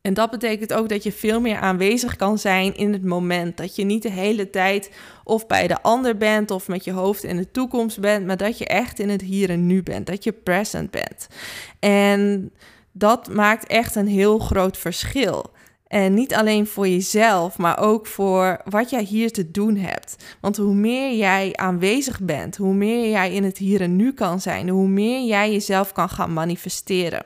En 0.00 0.14
dat 0.14 0.30
betekent 0.30 0.72
ook 0.72 0.88
dat 0.88 1.02
je 1.02 1.12
veel 1.12 1.40
meer 1.40 1.56
aanwezig 1.56 2.16
kan 2.16 2.38
zijn 2.38 2.76
in 2.76 2.92
het 2.92 3.04
moment. 3.04 3.56
Dat 3.56 3.76
je 3.76 3.84
niet 3.84 4.02
de 4.02 4.10
hele 4.10 4.50
tijd 4.50 4.90
of 5.24 5.46
bij 5.46 5.66
de 5.66 5.82
ander 5.82 6.16
bent 6.16 6.50
of 6.50 6.68
met 6.68 6.84
je 6.84 6.92
hoofd 6.92 7.24
in 7.24 7.36
de 7.36 7.50
toekomst 7.50 8.00
bent, 8.00 8.26
maar 8.26 8.36
dat 8.36 8.58
je 8.58 8.66
echt 8.66 8.98
in 8.98 9.08
het 9.08 9.20
hier 9.20 9.50
en 9.50 9.66
nu 9.66 9.82
bent. 9.82 10.06
Dat 10.06 10.24
je 10.24 10.32
present 10.32 10.90
bent. 10.90 11.28
En 11.78 12.50
dat 12.92 13.28
maakt 13.28 13.66
echt 13.66 13.94
een 13.94 14.08
heel 14.08 14.38
groot 14.38 14.76
verschil. 14.76 15.50
En 15.88 16.14
niet 16.14 16.34
alleen 16.34 16.66
voor 16.66 16.88
jezelf, 16.88 17.58
maar 17.58 17.80
ook 17.80 18.06
voor 18.06 18.60
wat 18.64 18.90
jij 18.90 19.02
hier 19.02 19.32
te 19.32 19.50
doen 19.50 19.76
hebt. 19.76 20.16
Want 20.40 20.56
hoe 20.56 20.74
meer 20.74 21.16
jij 21.16 21.52
aanwezig 21.54 22.20
bent, 22.20 22.56
hoe 22.56 22.74
meer 22.74 23.10
jij 23.10 23.32
in 23.34 23.44
het 23.44 23.58
hier 23.58 23.80
en 23.80 23.96
nu 23.96 24.12
kan 24.12 24.40
zijn, 24.40 24.68
hoe 24.68 24.88
meer 24.88 25.26
jij 25.26 25.52
jezelf 25.52 25.92
kan 25.92 26.08
gaan 26.08 26.32
manifesteren. 26.32 27.24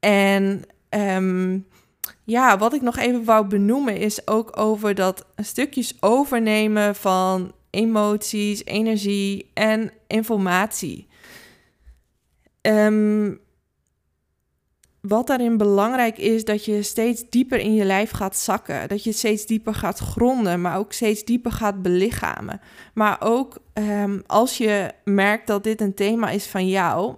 En 0.00 0.64
Um, 0.96 1.66
ja, 2.24 2.58
wat 2.58 2.74
ik 2.74 2.82
nog 2.82 2.96
even 2.96 3.24
wou 3.24 3.46
benoemen 3.46 3.96
is 3.96 4.26
ook 4.26 4.58
over 4.58 4.94
dat 4.94 5.26
stukjes 5.36 5.96
overnemen 6.00 6.94
van 6.94 7.52
emoties, 7.70 8.64
energie 8.64 9.50
en 9.54 9.92
informatie. 10.06 11.08
Um, 12.62 13.40
wat 15.00 15.26
daarin 15.26 15.56
belangrijk 15.56 16.18
is, 16.18 16.44
dat 16.44 16.64
je 16.64 16.82
steeds 16.82 17.24
dieper 17.30 17.58
in 17.58 17.74
je 17.74 17.84
lijf 17.84 18.10
gaat 18.10 18.36
zakken. 18.36 18.88
Dat 18.88 19.04
je 19.04 19.12
steeds 19.12 19.46
dieper 19.46 19.74
gaat 19.74 19.98
gronden, 19.98 20.60
maar 20.60 20.78
ook 20.78 20.92
steeds 20.92 21.24
dieper 21.24 21.52
gaat 21.52 21.82
belichamen. 21.82 22.60
Maar 22.94 23.16
ook 23.20 23.58
ehm, 23.72 24.18
als 24.26 24.58
je 24.58 24.90
merkt 25.04 25.46
dat 25.46 25.64
dit 25.64 25.80
een 25.80 25.94
thema 25.94 26.30
is 26.30 26.46
van 26.46 26.68
jou, 26.68 27.14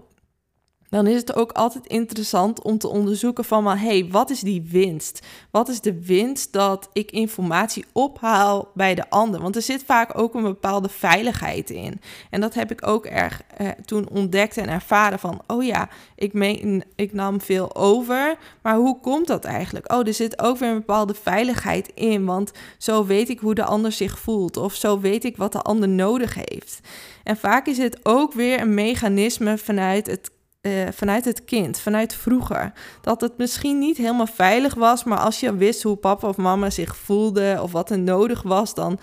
dan 0.92 1.06
is 1.06 1.16
het 1.16 1.34
ook 1.34 1.52
altijd 1.52 1.86
interessant 1.86 2.62
om 2.62 2.78
te 2.78 2.88
onderzoeken 2.88 3.44
van, 3.44 3.62
maar 3.62 3.80
hey, 3.80 4.08
wat 4.10 4.30
is 4.30 4.40
die 4.40 4.66
winst? 4.70 5.26
Wat 5.50 5.68
is 5.68 5.80
de 5.80 6.04
winst 6.04 6.52
dat 6.52 6.88
ik 6.92 7.10
informatie 7.10 7.84
ophaal 7.92 8.70
bij 8.74 8.94
de 8.94 9.10
ander? 9.10 9.40
Want 9.40 9.56
er 9.56 9.62
zit 9.62 9.84
vaak 9.84 10.18
ook 10.18 10.34
een 10.34 10.42
bepaalde 10.42 10.88
veiligheid 10.88 11.70
in. 11.70 12.00
En 12.30 12.40
dat 12.40 12.54
heb 12.54 12.70
ik 12.70 12.86
ook 12.86 13.06
erg 13.06 13.42
eh, 13.56 13.68
toen 13.84 14.08
ontdekt 14.08 14.56
en 14.56 14.68
ervaren 14.68 15.18
van, 15.18 15.40
oh 15.46 15.64
ja, 15.64 15.88
ik, 16.16 16.32
meen, 16.32 16.84
ik 16.96 17.12
nam 17.12 17.40
veel 17.40 17.76
over, 17.76 18.36
maar 18.62 18.76
hoe 18.76 19.00
komt 19.00 19.26
dat 19.26 19.44
eigenlijk? 19.44 19.92
Oh, 19.92 20.06
er 20.06 20.14
zit 20.14 20.42
ook 20.42 20.58
weer 20.58 20.70
een 20.70 20.74
bepaalde 20.74 21.14
veiligheid 21.14 21.90
in, 21.94 22.24
want 22.24 22.52
zo 22.78 23.06
weet 23.06 23.28
ik 23.28 23.38
hoe 23.38 23.54
de 23.54 23.64
ander 23.64 23.92
zich 23.92 24.18
voelt 24.18 24.56
of 24.56 24.74
zo 24.74 25.00
weet 25.00 25.24
ik 25.24 25.36
wat 25.36 25.52
de 25.52 25.62
ander 25.62 25.88
nodig 25.88 26.34
heeft. 26.34 26.80
En 27.24 27.36
vaak 27.36 27.66
is 27.66 27.78
het 27.78 27.98
ook 28.02 28.32
weer 28.32 28.60
een 28.60 28.74
mechanisme 28.74 29.58
vanuit 29.58 30.06
het 30.06 30.30
uh, 30.62 30.88
vanuit 30.92 31.24
het 31.24 31.44
kind, 31.44 31.78
vanuit 31.78 32.14
vroeger. 32.14 32.72
Dat 33.00 33.20
het 33.20 33.38
misschien 33.38 33.78
niet 33.78 33.96
helemaal 33.96 34.26
veilig 34.26 34.74
was, 34.74 35.04
maar 35.04 35.18
als 35.18 35.40
je 35.40 35.56
wist 35.56 35.82
hoe 35.82 35.96
papa 35.96 36.28
of 36.28 36.36
mama 36.36 36.70
zich 36.70 36.96
voelde 36.96 37.58
of 37.62 37.72
wat 37.72 37.90
er 37.90 37.98
nodig 37.98 38.42
was, 38.42 38.74
dan 38.74 38.98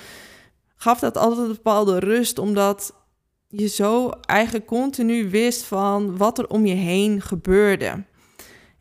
gaf 0.75 0.99
dat 0.99 1.17
altijd 1.17 1.47
een 1.47 1.53
bepaalde 1.53 1.99
rust, 1.99 2.39
omdat 2.39 2.93
je 3.47 3.67
zo 3.67 4.09
eigenlijk 4.09 4.65
continu 4.65 5.29
wist 5.29 5.63
van 5.63 6.17
wat 6.17 6.37
er 6.37 6.47
om 6.47 6.65
je 6.65 6.75
heen 6.75 7.21
gebeurde. 7.21 8.03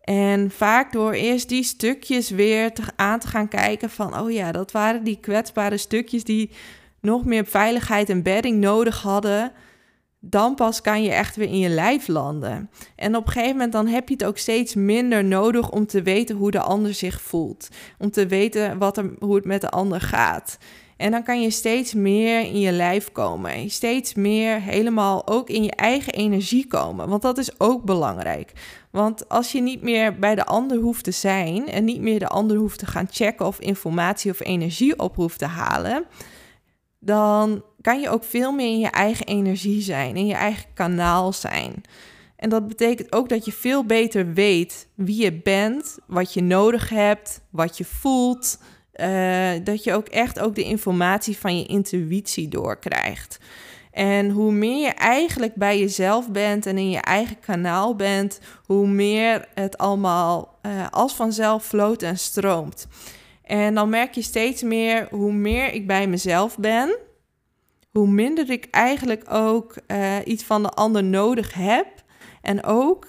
En 0.01 0.51
vaak 0.51 0.93
door 0.93 1.13
eerst 1.13 1.49
die 1.49 1.63
stukjes 1.63 2.31
weer 2.31 2.73
te, 2.73 2.83
aan 2.97 3.19
te 3.19 3.27
gaan 3.27 3.49
kijken 3.49 3.91
van, 3.91 4.19
oh 4.19 4.31
ja, 4.31 4.53
dat 4.53 4.73
waren 4.73 5.05
die 5.05 5.19
kwetsbare 5.21 5.77
stukjes 5.77 6.25
die 6.25 6.51
nog 7.01 7.25
meer 7.25 7.47
veiligheid 7.47 8.11
en 8.11 8.23
bedding 8.23 8.61
nodig 8.61 9.03
hadden 9.03 9.53
dan 10.21 10.55
pas 10.55 10.81
kan 10.81 11.03
je 11.03 11.11
echt 11.11 11.37
weer 11.37 11.49
in 11.49 11.59
je 11.59 11.69
lijf 11.69 12.09
landen. 12.09 12.71
En 12.97 13.17
op 13.17 13.27
een 13.27 13.33
gegeven 13.33 13.53
moment 13.53 13.73
dan 13.73 13.87
heb 13.87 14.09
je 14.09 14.15
het 14.15 14.25
ook 14.25 14.39
steeds 14.39 14.75
minder 14.75 15.25
nodig 15.25 15.71
om 15.71 15.87
te 15.87 16.03
weten 16.03 16.37
hoe 16.37 16.51
de 16.51 16.61
ander 16.61 16.95
zich 16.95 17.21
voelt. 17.21 17.69
Om 17.99 18.11
te 18.11 18.27
weten 18.27 18.79
wat 18.79 18.97
er, 18.97 19.11
hoe 19.19 19.35
het 19.35 19.45
met 19.45 19.61
de 19.61 19.71
ander 19.71 20.01
gaat. 20.01 20.59
En 20.97 21.11
dan 21.11 21.23
kan 21.23 21.43
je 21.43 21.51
steeds 21.51 21.95
meer 21.95 22.41
in 22.41 22.61
je 22.61 22.73
lijf 22.73 23.13
komen. 23.13 23.71
Steeds 23.71 24.15
meer 24.15 24.61
helemaal 24.61 25.29
ook 25.29 25.49
in 25.51 25.63
je 25.63 25.71
eigen 25.71 26.13
energie 26.13 26.67
komen. 26.67 27.09
Want 27.09 27.23
dat 27.23 27.39
is 27.39 27.61
ook 27.61 27.85
belangrijk. 27.85 28.53
Want 28.91 29.29
als 29.29 29.53
je 29.53 29.61
niet 29.61 29.83
meer 29.83 30.19
bij 30.19 30.35
de 30.35 30.45
ander 30.45 30.79
hoeft 30.79 31.05
te 31.05 31.11
zijn 31.11 31.69
en 31.69 31.85
niet 31.85 32.01
meer 32.01 32.19
de 32.19 32.29
ander 32.29 32.57
hoeft 32.57 32.79
te 32.79 32.87
gaan 32.87 33.09
checken 33.11 33.47
of 33.47 33.61
informatie 33.61 34.31
of 34.31 34.41
energie 34.41 34.99
op 34.99 35.17
hoeft 35.17 35.39
te 35.39 35.47
halen, 35.47 36.05
dan 36.99 37.63
kan 37.81 38.01
je 38.01 38.09
ook 38.09 38.25
veel 38.25 38.53
meer 38.53 38.67
in 38.67 38.79
je 38.79 38.91
eigen 38.91 39.27
energie 39.27 39.81
zijn, 39.81 40.17
in 40.17 40.27
je 40.27 40.35
eigen 40.35 40.67
kanaal 40.75 41.33
zijn. 41.33 41.83
En 42.37 42.49
dat 42.49 42.69
betekent 42.69 43.13
ook 43.13 43.29
dat 43.29 43.45
je 43.45 43.53
veel 43.53 43.85
beter 43.85 44.33
weet 44.33 44.89
wie 44.95 45.23
je 45.23 45.33
bent, 45.33 45.99
wat 46.07 46.35
je 46.35 46.43
nodig 46.43 46.89
hebt, 46.89 47.41
wat 47.51 47.79
je 47.79 47.85
voelt. 47.85 48.59
Uh, 48.95 49.51
dat 49.65 49.85
je 49.85 49.93
ook 49.93 50.09
echt 50.09 50.41
ook 50.41 50.55
de 50.55 50.63
informatie 50.63 51.37
van 51.37 51.59
je 51.59 51.67
intuïtie 51.67 52.49
doorkrijgt. 52.49 53.39
En 53.93 54.31
hoe 54.31 54.53
meer 54.53 54.87
je 54.87 54.93
eigenlijk 54.93 55.55
bij 55.55 55.79
jezelf 55.79 56.31
bent 56.31 56.67
en 56.67 56.79
in 56.79 56.91
je 56.91 57.01
eigen 57.01 57.41
kanaal 57.41 57.97
bent, 57.97 58.41
hoe 58.65 58.87
meer 58.87 59.49
het 59.55 59.79
allemaal 59.79 60.59
uh, 60.63 60.87
als 60.91 61.15
vanzelf 61.15 61.65
floot 61.65 62.03
en 62.03 62.19
stroomt. 62.19 62.87
En 63.43 63.75
dan 63.75 63.89
merk 63.89 64.15
je 64.15 64.23
steeds 64.23 64.63
meer 64.63 65.07
hoe 65.11 65.33
meer 65.33 65.73
ik 65.73 65.87
bij 65.87 66.07
mezelf 66.07 66.59
ben, 66.59 66.97
hoe 67.91 68.09
minder 68.09 68.51
ik 68.51 68.69
eigenlijk 68.71 69.33
ook 69.33 69.75
uh, 69.87 70.17
iets 70.25 70.45
van 70.45 70.63
de 70.63 70.71
ander 70.71 71.05
nodig 71.05 71.55
heb. 71.55 71.87
En 72.43 72.65
ook 72.65 73.07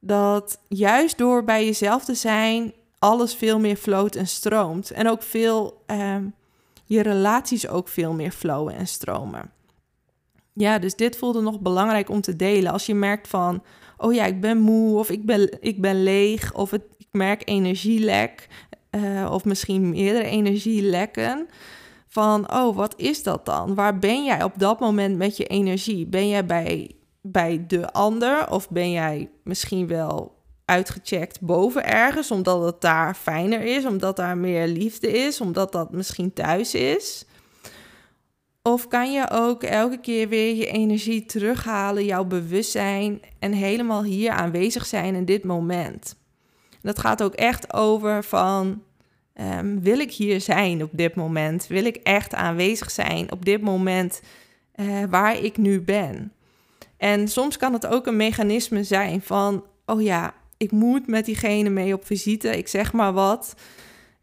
dat 0.00 0.60
juist 0.68 1.18
door 1.18 1.44
bij 1.44 1.64
jezelf 1.64 2.04
te 2.04 2.14
zijn, 2.14 2.72
alles 2.98 3.34
veel 3.34 3.58
meer 3.58 3.76
floot 3.76 4.14
en 4.14 4.26
stroomt. 4.26 4.90
En 4.90 5.08
ook 5.08 5.22
veel, 5.22 5.82
uh, 5.86 6.16
je 6.84 7.00
relaties 7.00 7.68
ook 7.68 7.88
veel 7.88 8.12
meer 8.12 8.30
flowen 8.30 8.74
en 8.74 8.86
stromen. 8.86 9.50
Ja, 10.52 10.78
dus 10.78 10.94
dit 10.94 11.16
voelde 11.16 11.40
nog 11.40 11.60
belangrijk 11.60 12.08
om 12.08 12.20
te 12.20 12.36
delen. 12.36 12.72
Als 12.72 12.86
je 12.86 12.94
merkt 12.94 13.28
van, 13.28 13.62
oh 13.96 14.14
ja, 14.14 14.24
ik 14.24 14.40
ben 14.40 14.58
moe 14.58 14.98
of 14.98 15.10
ik 15.10 15.26
ben, 15.26 15.56
ik 15.60 15.80
ben 15.80 16.02
leeg 16.02 16.54
of 16.54 16.72
ik 16.72 16.82
merk 17.10 17.42
energielek 17.48 18.48
uh, 18.90 19.30
of 19.32 19.44
misschien 19.44 19.90
meerdere 19.90 20.24
energielekken 20.24 21.48
van, 22.16 22.52
oh, 22.52 22.76
wat 22.76 22.94
is 22.96 23.22
dat 23.22 23.46
dan? 23.46 23.74
Waar 23.74 23.98
ben 23.98 24.24
jij 24.24 24.42
op 24.42 24.52
dat 24.56 24.80
moment 24.80 25.16
met 25.16 25.36
je 25.36 25.44
energie? 25.44 26.06
Ben 26.06 26.28
jij 26.28 26.46
bij, 26.46 26.90
bij 27.20 27.64
de 27.66 27.92
ander 27.92 28.50
of 28.50 28.70
ben 28.70 28.90
jij 28.90 29.30
misschien 29.44 29.86
wel 29.86 30.34
uitgecheckt 30.64 31.40
boven 31.40 31.84
ergens, 31.84 32.30
omdat 32.30 32.64
het 32.64 32.80
daar 32.80 33.14
fijner 33.14 33.60
is, 33.60 33.84
omdat 33.84 34.16
daar 34.16 34.38
meer 34.38 34.66
liefde 34.66 35.12
is, 35.12 35.40
omdat 35.40 35.72
dat 35.72 35.92
misschien 35.92 36.32
thuis 36.32 36.74
is? 36.74 37.26
Of 38.62 38.88
kan 38.88 39.12
je 39.12 39.30
ook 39.30 39.62
elke 39.62 40.00
keer 40.00 40.28
weer 40.28 40.54
je 40.54 40.66
energie 40.66 41.26
terughalen, 41.26 42.04
jouw 42.04 42.24
bewustzijn 42.24 43.20
en 43.38 43.52
helemaal 43.52 44.02
hier 44.02 44.30
aanwezig 44.30 44.86
zijn 44.86 45.14
in 45.14 45.24
dit 45.24 45.44
moment? 45.44 46.16
Dat 46.82 46.98
gaat 46.98 47.22
ook 47.22 47.34
echt 47.34 47.72
over 47.72 48.24
van 48.24 48.82
Ehm, 49.36 49.78
wil 49.80 49.98
ik 49.98 50.12
hier 50.12 50.40
zijn 50.40 50.82
op 50.82 50.90
dit 50.92 51.14
moment? 51.14 51.66
Wil 51.66 51.84
ik 51.84 51.96
echt 51.96 52.34
aanwezig 52.34 52.90
zijn 52.90 53.32
op 53.32 53.44
dit 53.44 53.60
moment 53.60 54.20
uh, 54.76 55.04
waar 55.10 55.44
ik 55.44 55.56
nu 55.56 55.80
ben? 55.80 56.32
En 56.96 57.28
soms 57.28 57.56
kan 57.56 57.72
het 57.72 57.86
ook 57.86 58.06
een 58.06 58.16
mechanisme 58.16 58.84
zijn 58.84 59.22
van, 59.22 59.64
oh 59.86 60.02
ja, 60.02 60.34
ik 60.56 60.70
moet 60.70 61.06
met 61.06 61.24
diegene 61.24 61.68
mee 61.68 61.94
op 61.94 62.06
visite, 62.06 62.56
ik 62.56 62.68
zeg 62.68 62.92
maar 62.92 63.12
wat. 63.12 63.54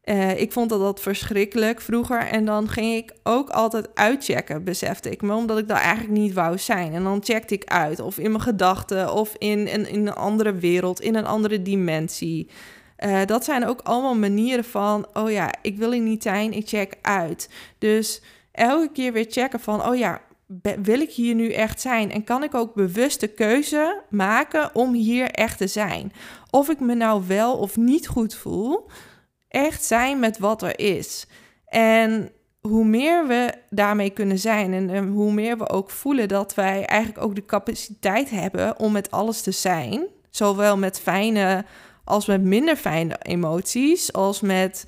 Uh, 0.06 0.40
ik 0.40 0.52
vond 0.52 0.70
dat, 0.70 0.80
dat 0.80 1.00
verschrikkelijk 1.00 1.82
vroeger. 1.82 2.20
En 2.20 2.46
dan 2.46 2.70
ging 2.70 2.96
ik 2.96 3.14
ook 3.24 3.50
altijd 3.50 3.96
uitchecken, 3.96 4.64
besefte 4.64 5.10
ik 5.10 5.22
me, 5.22 5.34
omdat 5.34 5.58
ik 5.58 5.68
daar 5.68 5.82
eigenlijk 5.82 6.20
niet 6.20 6.34
wou 6.34 6.58
zijn. 6.58 6.94
En 6.94 7.04
dan 7.04 7.24
checkte 7.24 7.54
ik 7.54 7.66
uit, 7.66 8.00
of 8.00 8.18
in 8.18 8.32
mijn 8.32 8.44
gedachten, 8.44 9.14
of 9.14 9.36
in, 9.38 9.68
in 9.68 10.08
een 10.08 10.14
andere 10.14 10.54
wereld, 10.54 11.02
in 11.02 11.16
een 11.16 11.26
andere 11.26 11.62
dimensie. 11.62 12.48
Uh, 13.06 13.26
dat 13.26 13.44
zijn 13.44 13.66
ook 13.66 13.82
allemaal 13.82 14.16
manieren 14.16 14.64
van, 14.64 15.08
oh 15.14 15.32
ja, 15.32 15.54
ik 15.62 15.78
wil 15.78 15.92
hier 15.92 16.02
niet 16.02 16.24
zijn, 16.24 16.54
ik 16.54 16.68
check 16.68 16.98
uit. 17.02 17.50
Dus 17.78 18.22
elke 18.52 18.92
keer 18.92 19.14
weer 19.14 19.26
checken 19.30 19.60
van, 19.60 19.86
oh 19.88 19.96
ja, 19.96 20.22
wil 20.82 21.00
ik 21.00 21.12
hier 21.12 21.36
nu 21.36 21.52
echt 21.52 21.82
zijn? 21.82 22.12
En 22.12 22.24
kan 22.24 22.44
ik 22.44 22.54
ook 22.56 22.74
bewuste 22.74 23.28
keuze 23.28 24.02
maken 24.10 24.76
om 24.76 24.94
hier 24.94 25.32
echt 25.32 25.58
te 25.58 25.68
zijn? 25.68 26.12
Of 26.50 26.70
ik 26.70 26.80
me 26.80 26.94
nou 26.94 27.24
wel 27.28 27.58
of 27.58 27.78
niet 27.78 28.08
goed 28.08 28.36
voel, 28.36 28.90
echt 29.48 29.84
zijn 29.84 30.20
met 30.20 30.38
wat 30.38 30.62
er 30.62 30.80
is. 30.80 31.28
En 31.66 32.32
hoe 32.62 32.86
meer 32.86 33.28
we 33.28 33.54
daarmee 33.70 34.10
kunnen 34.10 34.40
zijn 34.40 34.90
en 34.90 35.08
hoe 35.08 35.34
meer 35.34 35.58
we 35.58 35.70
ook 35.70 35.90
voelen 35.90 36.28
dat 36.28 36.56
wij 36.56 36.86
eigenlijk 36.86 37.26
ook 37.26 37.36
de 37.36 37.46
capaciteit 37.46 38.30
hebben 38.30 38.80
om 38.80 38.92
met 38.92 39.12
alles 39.12 39.42
te 39.42 39.52
zijn, 39.52 40.06
zowel 40.30 40.78
met 40.78 41.00
fijne 41.00 41.66
als 42.04 42.26
met 42.26 42.42
minder 42.42 42.76
fijne 42.76 43.16
emoties, 43.22 44.14
als 44.14 44.42
met 44.42 44.86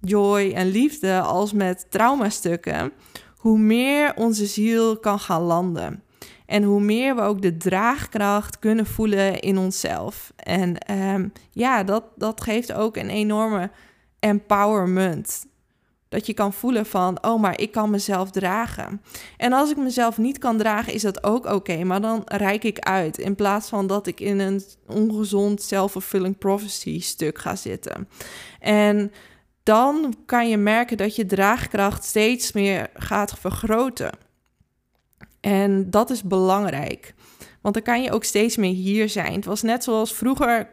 joy 0.00 0.52
en 0.54 0.66
liefde, 0.66 1.20
als 1.20 1.52
met 1.52 1.86
traumastukken, 1.90 2.92
hoe 3.36 3.58
meer 3.58 4.14
onze 4.16 4.46
ziel 4.46 4.98
kan 4.98 5.18
gaan 5.18 5.42
landen. 5.42 6.02
En 6.46 6.62
hoe 6.62 6.80
meer 6.80 7.16
we 7.16 7.22
ook 7.22 7.42
de 7.42 7.56
draagkracht 7.56 8.58
kunnen 8.58 8.86
voelen 8.86 9.40
in 9.40 9.58
onszelf. 9.58 10.32
En 10.36 10.92
um, 10.92 11.32
ja, 11.50 11.84
dat, 11.84 12.04
dat 12.16 12.40
geeft 12.40 12.72
ook 12.72 12.96
een 12.96 13.10
enorme 13.10 13.70
empowerment. 14.18 15.46
Dat 16.14 16.26
je 16.26 16.34
kan 16.34 16.52
voelen 16.52 16.86
van, 16.86 17.24
oh, 17.24 17.40
maar 17.40 17.60
ik 17.60 17.72
kan 17.72 17.90
mezelf 17.90 18.30
dragen. 18.30 19.02
En 19.36 19.52
als 19.52 19.70
ik 19.70 19.76
mezelf 19.76 20.18
niet 20.18 20.38
kan 20.38 20.58
dragen, 20.58 20.92
is 20.92 21.02
dat 21.02 21.24
ook 21.24 21.46
oké. 21.46 21.84
maar 21.84 22.00
dan 22.00 22.22
reik 22.24 22.64
ik 22.64 22.78
uit. 22.78 23.18
In 23.18 23.34
plaats 23.34 23.68
van 23.68 23.86
dat 23.86 24.06
ik 24.06 24.20
in 24.20 24.38
een 24.38 24.62
ongezond 24.86 25.62
self-fulfilling 25.62 26.38
prophecy 26.38 27.00
stuk 27.00 27.38
ga 27.38 27.56
zitten. 27.56 28.08
En 28.60 29.12
dan 29.62 30.14
kan 30.26 30.48
je 30.48 30.56
merken 30.56 30.96
dat 30.96 31.16
je 31.16 31.26
draagkracht 31.26 32.04
steeds 32.04 32.52
meer 32.52 32.90
gaat 32.94 33.38
vergroten. 33.38 34.12
En 35.40 35.90
dat 35.90 36.10
is 36.10 36.22
belangrijk. 36.22 37.14
Want 37.60 37.74
dan 37.74 37.84
kan 37.84 38.02
je 38.02 38.12
ook 38.12 38.24
steeds 38.24 38.56
meer 38.56 38.74
hier 38.74 39.08
zijn. 39.08 39.34
Het 39.34 39.44
was 39.44 39.62
net 39.62 39.84
zoals 39.84 40.14
vroeger 40.14 40.68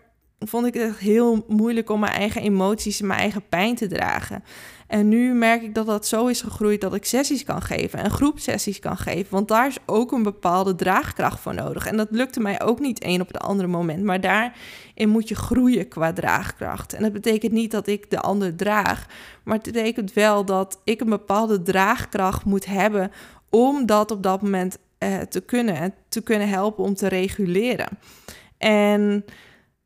vond 0.46 0.66
ik 0.66 0.74
het 0.74 0.98
heel 0.98 1.46
moeilijk 1.48 1.90
om 1.90 2.00
mijn 2.00 2.14
eigen 2.14 2.42
emoties 2.42 3.00
en 3.02 3.08
mijn 3.08 3.20
eigen 3.20 3.44
pijn 3.50 3.76
te 3.76 3.88
dragen. 3.88 4.44
En 4.88 5.08
nu 5.08 5.34
merk 5.34 5.62
ik 5.62 5.76
dat 5.76 5.86
dat 5.86 6.08
zo 6.08 6.28
is 6.28 6.42
gegroeid 6.42 6.82
dat 6.82 6.94
ik 6.94 7.06
sessies 7.06 7.44
kan 7.44 7.62
geven 7.62 8.00
en 8.00 8.12
groepsessies 8.12 8.80
kan 8.80 8.98
geven. 8.98 9.28
Want 9.30 9.48
daar 9.48 9.68
is 9.68 9.78
ook 9.86 10.12
een 10.12 10.24
bepaalde 10.24 10.76
draagkracht 10.76 11.40
voor 11.40 11.54
nodig. 11.54 11.86
En 11.86 11.98
dat 11.98 12.08
lukte 12.12 12.40
mij 12.40 12.62
ook 12.62 12.80
niet 12.80 13.00
één 13.00 13.22
op 13.22 13.28
het 13.28 13.38
andere 13.38 13.68
moment. 13.68 14.04
Maar 14.04 14.22
daarin 14.22 15.10
moet 15.10 15.28
je 15.28 15.36
groeien 15.36 15.88
qua 15.88 16.14
draagkracht. 16.14 16.94
En 16.94 17.02
dat 17.02 17.14
betekent 17.14 17.52
niet 17.52 17.72
dat 17.72 17.88
ik 17.88 18.10
de 18.10 18.20
ander 18.20 18.56
draag. 18.56 19.06
Maar 19.44 19.56
het 19.56 19.74
betekent 19.74 20.14
wel 20.14 20.46
dat 20.46 20.82
ik 20.84 21.02
een 21.02 21.10
bepaalde 21.10 21.62
draagkracht 21.62 22.46
moet 22.46 22.66
hebben 22.66 23.12
om 23.50 23.86
dat 23.86 24.12
op 24.12 24.24
dat 24.24 24.42
moment 24.42 24.78
eh, 24.98 25.20
te 25.20 25.42
kunnen. 25.42 25.94
Te 26.10 26.22
kunnen 26.22 26.50
helpen 26.50 26.84
om 26.84 26.96
te 26.96 27.08
reguleren. 27.08 27.88
En 28.58 29.26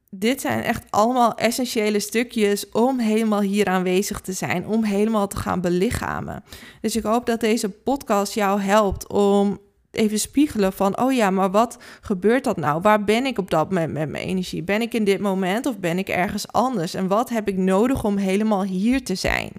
dit 0.09 0.41
zijn 0.41 0.63
echt 0.63 0.83
allemaal 0.89 1.35
essentiële 1.35 1.99
stukjes 1.99 2.69
om 2.69 2.99
helemaal 2.99 3.41
hier 3.41 3.65
aanwezig 3.65 4.21
te 4.21 4.33
zijn, 4.33 4.67
om 4.67 4.83
helemaal 4.83 5.27
te 5.27 5.37
gaan 5.37 5.61
belichamen. 5.61 6.43
Dus 6.81 6.95
ik 6.95 7.03
hoop 7.03 7.25
dat 7.25 7.39
deze 7.39 7.69
podcast 7.69 8.33
jou 8.33 8.61
helpt 8.61 9.07
om 9.07 9.59
even 9.91 10.19
spiegelen 10.19 10.73
van, 10.73 10.99
oh 10.99 11.13
ja, 11.13 11.29
maar 11.29 11.51
wat 11.51 11.77
gebeurt 12.01 12.43
dat 12.43 12.57
nou? 12.57 12.81
Waar 12.81 13.03
ben 13.03 13.25
ik 13.25 13.37
op 13.37 13.49
dat 13.49 13.69
moment 13.69 13.93
met 13.93 14.09
mijn 14.09 14.27
energie? 14.27 14.63
Ben 14.63 14.81
ik 14.81 14.93
in 14.93 15.03
dit 15.03 15.19
moment 15.19 15.65
of 15.65 15.79
ben 15.79 15.97
ik 15.97 16.09
ergens 16.09 16.51
anders? 16.51 16.93
En 16.93 17.07
wat 17.07 17.29
heb 17.29 17.47
ik 17.47 17.57
nodig 17.57 18.03
om 18.03 18.17
helemaal 18.17 18.63
hier 18.63 19.03
te 19.03 19.15
zijn? 19.15 19.51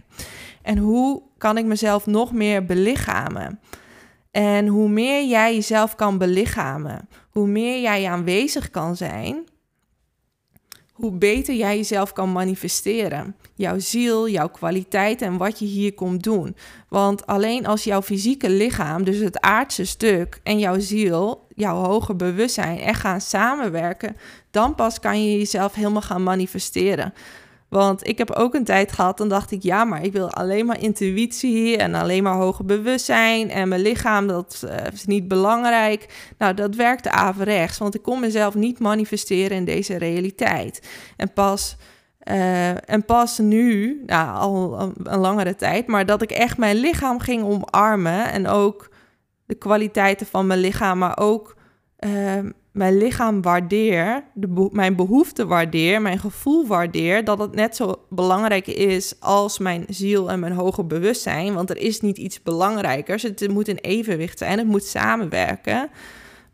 En 0.62 0.79
hoe 0.79 1.23
kan 1.38 1.59
ik 1.59 1.65
mezelf 1.65 2.07
nog 2.07 2.33
meer 2.33 2.65
belichamen? 2.65 3.61
En 4.31 4.67
hoe 4.67 4.88
meer 4.88 5.25
jij 5.25 5.55
jezelf 5.55 5.95
kan 5.95 6.19
belichamen, 6.19 7.09
hoe 7.31 7.47
meer 7.47 7.81
jij 7.81 8.09
aanwezig 8.09 8.71
kan 8.71 8.97
zijn, 8.97 9.45
hoe 10.97 11.12
beter 11.12 11.55
jij 11.55 11.76
jezelf 11.76 12.12
kan 12.12 12.33
manifesteren. 12.33 13.37
Jouw 13.55 13.79
ziel, 13.79 14.29
jouw 14.29 14.49
kwaliteit 14.49 15.23
en 15.23 15.37
wat 15.37 15.59
je 15.59 15.65
hier 15.65 15.95
komt 15.95 16.23
doen. 16.23 16.57
Want 16.88 17.26
alleen 17.26 17.67
als 17.67 17.85
jouw 17.85 18.03
fysieke 18.03 18.50
lichaam, 18.50 19.05
dus 19.05 19.19
het 19.19 19.41
aardse 19.41 19.85
stuk, 19.85 20.41
en 20.43 20.59
jouw 20.59 20.81
ziel, 20.81 21.47
jouw 21.55 21.76
hoger 21.85 22.17
bewustzijn, 22.17 22.79
echt 22.79 23.00
gaan 23.00 23.21
samenwerken, 23.21 24.17
dan 24.50 24.75
pas 24.75 25.00
kan 25.00 25.25
je 25.25 25.38
jezelf 25.38 25.75
helemaal 25.75 26.03
gaan 26.03 26.23
manifesteren. 26.23 27.15
Want 27.76 28.06
ik 28.09 28.18
heb 28.18 28.30
ook 28.30 28.54
een 28.54 28.64
tijd 28.64 28.92
gehad, 28.92 29.18
dan 29.18 29.28
dacht 29.28 29.50
ik, 29.50 29.62
ja, 29.62 29.85
maar 29.85 30.04
ik 30.04 30.12
wil 30.12 30.30
alleen 30.30 30.66
maar 30.66 30.80
intuïtie 30.80 31.76
en 31.76 31.95
alleen 31.95 32.23
maar 32.23 32.35
hoger 32.35 32.64
bewustzijn 32.64 33.50
en 33.50 33.68
mijn 33.68 33.80
lichaam, 33.80 34.26
dat 34.26 34.62
uh, 34.64 34.92
is 34.92 35.04
niet 35.04 35.28
belangrijk. 35.28 36.33
Nou, 36.38 36.54
dat 36.54 36.75
werkte 36.75 37.11
averechts, 37.11 37.78
want 37.78 37.95
ik 37.95 38.02
kon 38.02 38.21
mezelf 38.21 38.54
niet 38.54 38.78
manifesteren 38.78 39.56
in 39.56 39.64
deze 39.64 39.97
realiteit. 39.97 40.88
En 41.16 41.33
pas, 41.33 41.76
uh, 42.25 42.90
en 42.90 43.04
pas 43.04 43.38
nu, 43.38 44.02
nou, 44.06 44.37
al 44.37 44.80
een, 44.80 45.18
langere 45.18 45.56
tijd, 45.56 45.87
maar 45.87 46.06
dat 46.06 46.23
ik 46.23 46.30
echt 46.30 46.59
mijn 46.59 46.76
lichaam 46.76 47.21
ging 47.21 47.45
omarmen 47.45 48.33
en 48.33 48.47
ook 48.47 48.90
de 49.47 49.54
kwaliteiten 49.54 50.26
van 50.26 50.47
mijn 50.47 50.61
lichaam, 50.61 50.99
maar 50.99 51.18
ook... 51.18 51.56
Uh, 52.00 52.38
mijn 52.76 52.97
lichaam 52.97 53.42
waardeer, 53.42 54.25
de 54.35 54.68
mijn 54.73 54.97
behoefte 54.97 55.47
waardeer, 55.47 56.02
mijn 56.02 56.18
gevoel 56.18 56.66
waardeer, 56.66 57.25
dat 57.25 57.38
het 57.38 57.54
net 57.54 57.76
zo 57.76 57.95
belangrijk 58.09 58.66
is 58.66 59.14
als 59.21 59.59
mijn 59.59 59.85
ziel 59.88 60.30
en 60.30 60.40
mijn 60.40 60.52
hoger 60.52 60.87
bewustzijn. 60.87 61.54
Want 61.54 61.71
er 61.71 61.76
is 61.76 62.00
niet 62.00 62.18
iets 62.18 62.42
belangrijkers. 62.42 63.23
Het 63.23 63.49
moet 63.49 63.68
in 63.68 63.76
evenwicht 63.76 64.38
zijn, 64.38 64.59
het 64.59 64.66
moet 64.66 64.85
samenwerken. 64.85 65.90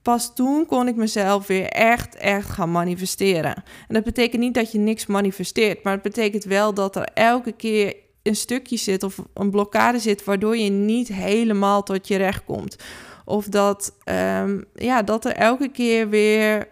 Pas 0.03 0.35
toen 0.35 0.67
kon 0.67 0.89
ik 0.89 0.97
mezelf 0.97 1.47
weer 1.47 1.67
echt, 1.67 2.17
echt 2.17 2.49
gaan 2.49 2.71
manifesteren. 2.71 3.55
En 3.89 3.95
dat 3.95 4.05
betekent 4.05 4.43
niet 4.43 4.55
dat 4.55 4.73
je 4.73 4.79
niks 4.79 5.07
manifesteert, 5.07 5.83
maar 5.83 5.93
het 5.93 6.03
betekent 6.03 6.45
wel 6.45 6.75
dat 6.75 6.97
er 6.97 7.09
elke 7.15 7.53
keer 7.53 7.95
een 8.23 8.37
stukje 8.37 8.77
zit 8.77 9.03
of 9.03 9.19
een 9.35 9.51
blokkade 9.51 9.99
zit, 9.99 10.25
waardoor 10.25 10.57
je 10.57 10.71
niet 10.71 11.09
helemaal 11.09 11.83
tot 11.83 12.09
je 12.09 12.17
recht 12.17 12.45
komt. 12.45 12.77
Of 13.25 13.47
dat, 13.47 13.95
ehm, 14.05 14.61
ja, 14.75 15.03
dat 15.03 15.25
er 15.25 15.33
elke 15.33 15.69
keer 15.69 16.09
weer 16.09 16.69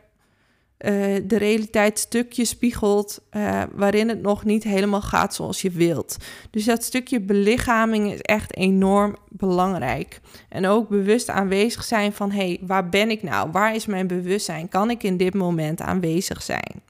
uh, 0.81 1.17
de 1.25 1.37
realiteit 1.39 1.99
stukje 1.99 2.45
spiegelt 2.45 3.23
uh, 3.33 3.63
waarin 3.73 4.09
het 4.09 4.23
nog 4.23 4.45
niet 4.45 4.65
helemaal 4.65 5.01
gaat 5.01 5.35
zoals 5.35 5.63
je 5.63 5.71
wilt. 5.71 6.17
Dus 6.51 6.65
dat 6.65 6.85
stukje 6.85 7.21
belichaming 7.21 8.13
is 8.13 8.21
echt 8.21 8.57
enorm 8.57 9.17
belangrijk. 9.29 10.21
En 10.49 10.67
ook 10.67 10.89
bewust 10.89 11.29
aanwezig 11.29 11.85
zijn 11.85 12.13
van 12.13 12.31
hé, 12.31 12.47
hey, 12.47 12.59
waar 12.61 12.89
ben 12.89 13.11
ik 13.11 13.23
nou? 13.23 13.51
Waar 13.51 13.75
is 13.75 13.87
mijn 13.87 14.07
bewustzijn? 14.07 14.69
Kan 14.69 14.91
ik 14.91 15.03
in 15.03 15.17
dit 15.17 15.35
moment 15.35 15.81
aanwezig 15.81 16.43
zijn? 16.43 16.83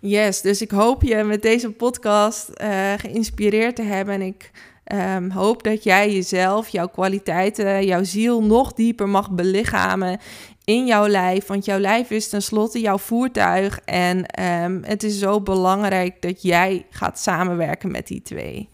Yes, 0.00 0.40
dus 0.40 0.62
ik 0.62 0.70
hoop 0.70 1.02
je 1.02 1.22
met 1.24 1.42
deze 1.42 1.70
podcast 1.70 2.50
uh, 2.62 2.92
geïnspireerd 2.96 3.76
te 3.76 3.82
hebben. 3.82 4.14
En 4.14 4.22
ik 4.22 4.50
Um, 4.94 5.30
hoop 5.30 5.62
dat 5.62 5.84
jij 5.84 6.12
jezelf, 6.12 6.68
jouw 6.68 6.88
kwaliteiten, 6.88 7.84
jouw 7.84 8.04
ziel 8.04 8.42
nog 8.42 8.72
dieper 8.72 9.08
mag 9.08 9.30
belichamen 9.30 10.18
in 10.64 10.86
jouw 10.86 11.06
lijf. 11.06 11.46
Want 11.46 11.64
jouw 11.64 11.78
lijf 11.78 12.10
is 12.10 12.28
tenslotte 12.28 12.80
jouw 12.80 12.98
voertuig. 12.98 13.80
En 13.84 14.42
um, 14.44 14.82
het 14.84 15.02
is 15.02 15.18
zo 15.18 15.40
belangrijk 15.40 16.22
dat 16.22 16.42
jij 16.42 16.86
gaat 16.90 17.18
samenwerken 17.18 17.90
met 17.90 18.06
die 18.06 18.22
twee. 18.22 18.68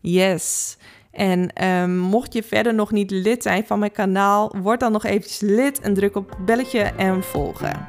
Yes. 0.00 0.76
En 1.10 1.64
um, 1.64 1.96
mocht 1.98 2.32
je 2.32 2.42
verder 2.42 2.74
nog 2.74 2.90
niet 2.90 3.10
lid 3.10 3.42
zijn 3.42 3.66
van 3.66 3.78
mijn 3.78 3.92
kanaal, 3.92 4.54
word 4.62 4.80
dan 4.80 4.92
nog 4.92 5.04
eventjes 5.04 5.40
lid 5.40 5.80
en 5.80 5.94
druk 5.94 6.16
op 6.16 6.38
belletje 6.44 6.80
en 6.80 7.22
volgen. 7.22 7.84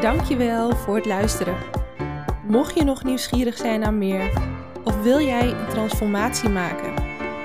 Dankjewel 0.00 0.76
voor 0.76 0.96
het 0.96 1.06
luisteren. 1.06 1.56
Mocht 2.48 2.74
je 2.74 2.84
nog 2.84 3.04
nieuwsgierig 3.04 3.56
zijn 3.56 3.80
naar 3.80 3.94
meer 3.94 4.56
of 4.88 5.02
wil 5.02 5.20
jij 5.20 5.50
een 5.50 5.68
transformatie 5.68 6.48
maken? 6.48 6.94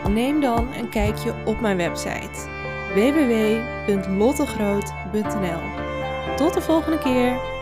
Neem 0.10 0.42
dan 0.42 0.74
een 0.74 0.90
kijkje 0.90 1.34
op 1.46 1.62
mijn 1.62 1.78
website 1.78 2.52
www.lottegroot.nl. 2.94 5.62
Tot 6.36 6.54
de 6.54 6.62
volgende 6.62 6.98
keer! 6.98 7.53